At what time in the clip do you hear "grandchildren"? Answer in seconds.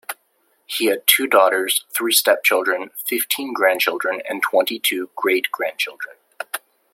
3.53-4.23